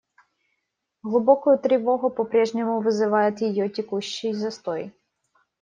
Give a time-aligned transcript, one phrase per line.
[1.03, 4.95] Глубокую тревогу по-прежнему вызывает ее текущий застой.